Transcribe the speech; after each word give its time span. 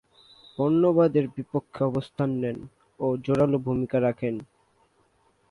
বর্ণবাদের 0.57 1.25
বিপক্ষে 1.35 1.81
অবস্থান 1.83 2.29
নেন 2.41 2.57
ও 2.99 3.05
জোড়ালো 3.25 3.57
ভূমিকা 3.65 3.97
রাখেন। 3.99 4.35